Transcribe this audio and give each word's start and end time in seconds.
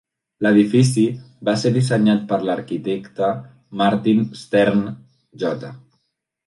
L'edifici 0.45 1.03
va 1.49 1.55
ser 1.65 1.71
dissenyat 1.75 2.25
per 2.33 2.41
l'arquitecte 2.47 3.31
Martin 3.83 4.27
Stern, 4.45 4.85
J. 5.45 5.75